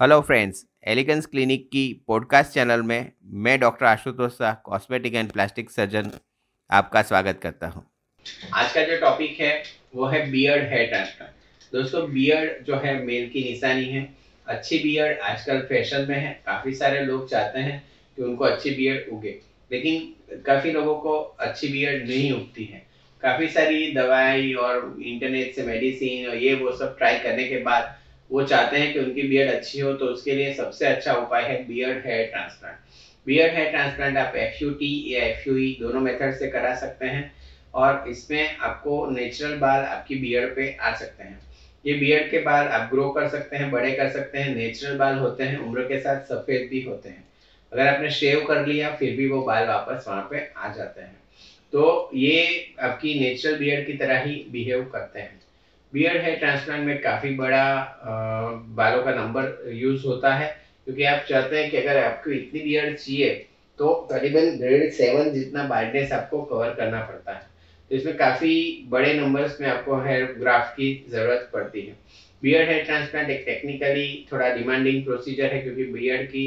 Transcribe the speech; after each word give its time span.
Hello 0.00 0.20
friends 0.20 0.66
elegance 0.86 1.26
clinic 1.26 1.68
की 1.68 2.04
podcast 2.06 2.52
channel 2.52 2.82
में 2.82 3.12
मैं 3.24 3.60
doctor 3.60 3.86
Ashutosh 3.86 4.32
Shah 4.32 4.54
cosmetic 4.54 5.14
and 5.14 5.30
plastic 5.32 5.70
surgeon 5.70 6.10
आपका 6.70 7.02
स्वागत 7.02 7.40
करता 7.42 7.66
हूँ। 7.66 7.86
आज 8.54 8.72
का 8.72 8.84
जो 8.84 9.00
टॉपिक 9.00 9.40
है, 9.40 9.62
वो 9.94 10.06
है 10.06 10.30
बियर्ड 10.30 10.68
हेयर 10.68 10.86
ट्रांसप्लांट 10.88 11.32
दोस्तों 11.72 12.12
बियर्ड 12.12 12.64
जो 12.64 12.76
है 12.76 13.04
मेल 13.04 13.28
की 13.28 13.44
निशानी 13.44 13.84
है। 13.84 14.14
अच्छी 14.46 14.78
बियर्ड 14.78 15.18
आजकल 15.18 15.60
फ़ैशन 15.60 16.06
में 16.08 16.18
है। 16.18 16.42
काफ़ी 16.46 16.74
सारे 16.74 17.04
लोग 17.04 17.30
चाहते 17.30 17.58
हैं 17.58 17.82
कि 18.16 18.22
उनको 18.22 18.44
अच्छी 18.44 18.70
बियर्ड 18.70 19.12
उगे। 19.12 19.40
लेकिन 19.72 20.14
काफ़ी 20.42 20.72
लोगों 20.72 20.94
को 20.94 21.18
अच्छी 21.18 21.68
बियर्ड 21.68 22.08
नहीं 22.08 22.32
उगती 22.32 22.64
है। 22.64 22.86
काफ़ी 23.22 23.48
सारी 23.48 23.92
दवाई 23.92 24.52
और 24.52 24.96
इंटरनेट 25.02 25.54
से 25.54 25.62
मेडिसिन 25.62 26.28
और 26.28 26.36
ये 26.36 26.54
वो 26.54 26.76
सब 26.76 26.98
ट्राई 26.98 27.18
करने 27.18 27.44
के 27.44 27.56
बाद 27.56 27.96
वो 28.30 28.42
चाहते 28.42 28.76
हैं 28.76 28.92
कि 28.92 28.98
उनकी 28.98 29.22
बियर्ड 29.22 29.50
अच्छी 29.50 29.80
हो 29.80 29.92
तो 29.92 30.06
उसके 30.06 30.34
लिए 30.34 30.54
सबसे 30.54 30.86
अच्छा 30.86 31.14
उपाय 31.14 31.42
है 31.42 31.64
beard 31.64 32.06
hair 32.06 32.26
transplant 32.26 32.76
beard 33.26 33.54
hair 33.54 33.70
transplant 33.70 34.16
आप 34.16 34.36
एफ़ 34.36 34.64
यू 34.64 34.70
टी 34.70 35.14
या 35.14 35.22
एफ़ 35.24 35.48
यू 35.48 35.56
ई 35.56 35.76
दोनों 35.80 36.00
मेथड 36.00 36.34
से 36.34 36.48
करा 36.48 36.74
सकते 36.74 37.06
हैं 37.06 37.32
और 37.74 38.04
इसमें 38.08 38.56
आपको 38.56 39.06
नेचुरल 39.10 39.58
बाल 39.58 39.80
आपकी 39.80 40.14
बियर्ड 40.14 40.56
पे 40.56 40.76
आ 40.80 40.94
सकते 40.94 41.22
हैं. 41.22 41.38
ये 41.86 41.94
बियर्ड 41.94 42.30
के 42.30 42.38
बाल 42.38 42.66
आप 42.66 42.90
ग्रो 42.90 43.08
कर 43.10 43.28
सकते 43.28 43.56
हैं, 43.56 43.70
बड़े 43.70 43.92
कर 43.92 44.08
सकते 44.08 44.38
हैं 44.38 44.54
नेचुरल 44.54 44.96
बाल 44.96 45.16
होते 45.16 45.44
हैं, 45.44 45.56
उम्र 45.56 45.82
के 45.82 45.98
साथ 45.98 46.20
सफ़ेद 46.20 46.68
भी 46.70 46.80
होते 46.80 47.08
हैं. 47.08 47.24
अगर 47.72 47.86
आपने 47.86 48.10
शेव 48.10 48.44
कर 48.44 48.66
लिया, 48.66 48.90
फिर 48.90 49.16
भी 49.16 49.28
वो 49.28 49.42
बाल 49.42 49.66
वापस 49.66 50.04
वहाँ 50.08 50.28
पे 50.30 50.50
आ 50.56 50.68
जाते 50.68 51.00
हैं. 51.00 51.16
तो 51.72 52.10
ये 52.14 52.66
आपकी 52.80 53.20
नेचुरल 53.20 53.58
बियर्ड 53.58 53.86
की 53.86 53.92
तरह 53.92 54.22
ही 54.22 54.46
बिहेव 54.48 54.84
करते 54.84 55.18
हैं. 55.18 55.40
बियर्ड 55.92 56.22
हेयर 56.22 56.38
ट्रांसप्लांट 56.38 56.84
में 56.84 57.00
काफ़ी 57.00 57.34
बड़ा 57.34 57.64
बालों 58.76 59.02
का 59.02 59.12
नंबर 59.12 59.72
यूज़ 59.72 60.06
होता 60.06 60.32
है, 60.32 60.46
क्योंकि 60.86 61.04
आप 61.04 61.24
चाहते 61.28 61.56
हैं 61.56 61.70
कि 61.70 61.76
अगर 61.76 61.98
आपको 61.98 62.30
इतनी 62.30 62.60
बियर्ड 62.60 62.94
चाहिए 62.94 63.30
तो 63.78 63.92
करीबन 64.10 64.56
ग्रेड 64.58 64.90
सेवन 64.92 65.30
जितना 65.32 65.62
बाइटनेस 65.64 66.12
आपको 66.12 66.40
कवर 66.44 66.70
करना 66.72 67.00
पड़ता 67.00 67.32
है। 67.32 67.54
तो 67.90 67.94
इसमें 67.94 68.16
काफ़ी 68.16 68.52
बड़े 68.90 69.12
नंबर्स 69.12 69.56
में 69.60 69.66
आपको 69.68 69.96
हेयर 69.98 70.24
ग्राफ्ट 70.38 70.72
की 70.76 70.88
ज़रूरत 71.08 71.48
पड़ती 71.52 71.80
है। 71.80 71.94
बियर्ड 72.42 72.68
हेयर 72.68 72.82
ट्रांसप्लांट 72.84 73.30
एक 73.30 73.42
टेक्निकली 73.46 74.24
थोड़ा 74.32 74.48
डिमांडिंग 74.50 75.02
प्रोसीजर 75.02 75.52
है, 75.52 75.58
क्योंकि 75.58 75.84
बियर्ड 75.84 76.24
की 76.24 76.44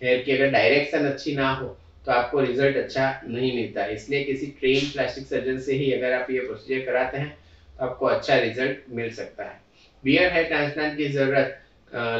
हेयर 0.00 0.18
की 0.18 0.32
अगर 0.32 0.50
डायरेक्शन 0.50 1.04
अच्छी 1.04 1.32
ना 1.32 1.48
हो 1.50 1.74
तो 2.04 2.12
आपको 2.12 2.40
रिज़ल्ट 2.40 2.76
अच्छा 2.76 3.12
नहीं 3.24 3.52
मिलता। 3.52 3.84
इसलिए 3.88 4.20
किसी 4.20 4.46
ट्रेन 4.58 4.84
प्लास्टिक 4.86 5.26
सर्जन 5.26 5.56
से 5.58 5.74
ही 5.74 5.90
अगर 5.92 6.12
आप 6.12 6.30
ये 6.30 6.40
प्रोसीजर 6.40 6.78
कराते 6.82 7.16
हैं 7.16 7.32
आपको 7.80 8.06
अच्छा 8.06 8.36
रिज़ल्ट 8.38 8.90
मिल 8.90 9.10
सकता 9.14 9.44
है। 9.44 9.60
बियर्ड 10.04 10.32
हेयर 10.32 10.46
ट्रांसप्लांट 10.46 10.96
की 10.96 11.08
ज़रूरत 11.08 11.56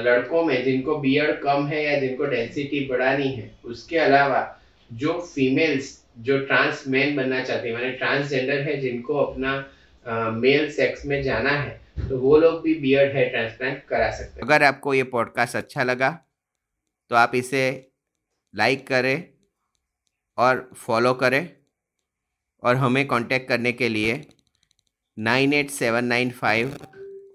लड़कों 0.06 0.44
में 0.44 0.62
जिनको 0.64 0.96
बियर्ड 0.98 1.38
कम 1.42 1.66
है 1.66 1.82
या 1.84 1.98
जिनको 2.00 2.24
डेंसिटी 2.26 2.86
बढ़ानी 2.86 3.28
है, 3.28 3.50
उसके 3.64 3.98
अलावा 3.98 4.40
जो 4.90 5.12
फीमेल्स 5.34 5.98
जो 6.18 6.38
ट्रांस 6.46 6.84
मैन 6.88 7.14
बनना 7.16 7.42
चाहते 7.44 7.68
हैं, 7.68 7.74
माने 7.74 7.90
ट्रांसजेंडर 7.92 8.60
है 8.60 8.80
जिनको 8.80 9.14
अपना 9.16 9.52
मेल 10.32 10.70
सेक्स 10.72 11.06
में 11.06 11.22
जाना 11.22 11.50
है 11.50 12.08
तो 12.08 12.18
वो 12.18 12.36
लोग 12.38 12.62
भी 12.62 12.74
बियर्ड 12.74 13.14
हेयर 13.16 13.28
ट्रांसप्लांट 13.28 13.84
करा 13.88 14.10
सकते 14.10 14.40
हैं। 14.40 14.46
अगर 14.46 14.62
आपको 14.64 14.94
ये 14.94 15.02
पॉडकास्ट 15.12 15.56
अच्छा 15.56 15.82
लगा 15.84 16.10
तो 17.10 17.16
आप 17.16 17.34
इसे 17.34 17.62
लाइक 18.54 18.86
करें 18.86 19.24
और 20.38 20.68
फॉलो 20.76 21.12
करें 21.14 21.48
और 22.62 22.76
हमें 22.76 23.06
कांटेक्ट 23.08 23.48
करने 23.48 23.72
के 23.72 23.88
लिए 23.88 24.14
nine 25.20 25.52
eight 25.52 25.70
seven 25.70 26.04
nine 26.04 26.30
five 26.30 26.76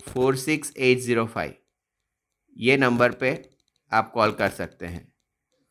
four 0.08 0.36
six 0.36 0.74
eight 0.78 0.98
zero 0.98 1.26
five. 1.26 1.54
ये 2.58 2.78
नंबर 2.78 3.12
पे 3.12 3.50
आप 3.92 4.12
कॉल 4.12 4.32
कर 4.32 4.50
सकते 4.50 4.86
हैं। 4.86 5.14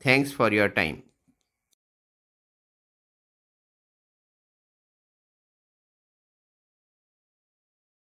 Thanks 0.06 0.34
for 0.34 0.55
your 0.55 0.69
time. 0.69 0.97